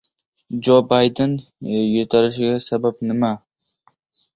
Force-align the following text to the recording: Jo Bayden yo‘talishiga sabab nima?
Jo 0.67 0.77
Bayden 0.93 1.37
yo‘talishiga 1.75 2.59
sabab 2.71 3.09
nima? 3.11 3.35